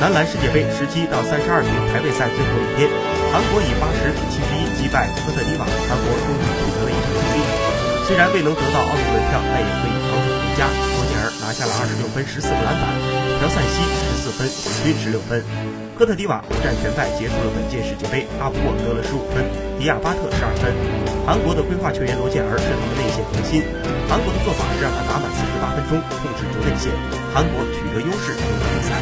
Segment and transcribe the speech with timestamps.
[0.00, 2.88] 男篮世界杯十七到三十二名排位赛最后一天，
[3.28, 7.38] 韩国以八十比七十一击败科特迪瓦，韩国终于取得了一场胜利。
[8.08, 10.64] 虽然未能得到奥运门票，但也可以帮助回家。
[10.72, 12.96] 罗杰尔拿下了二十六分、十四个篮板，
[13.44, 15.44] 朴赞熙十四分，平均十六分。
[15.92, 18.24] 科特迪瓦不战全败，结束了本届世界杯。
[18.40, 19.44] 阿布沃得了十五分，
[19.76, 20.72] 迪亚巴特十二分。
[21.28, 23.68] 韩国的规划球员罗健儿是他们内线核心。
[24.08, 26.88] 韩国的做法是让他打满四十八分钟，控制住内线。
[27.36, 28.96] 韩国取得优势赢得比赛。